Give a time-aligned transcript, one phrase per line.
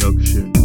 [0.00, 0.59] production.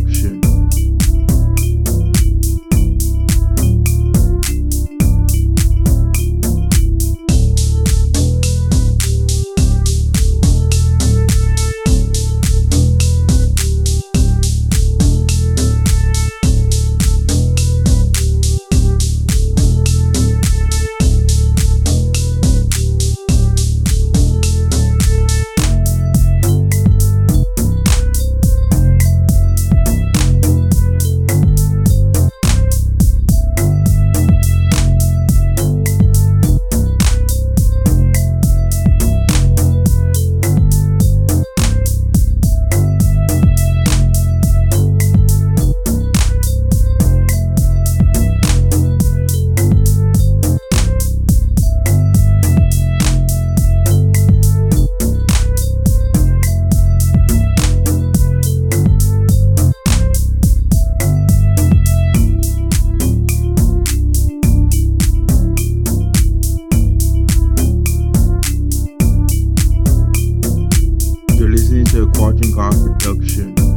[0.00, 0.43] production.
[72.24, 73.73] Margin God Production.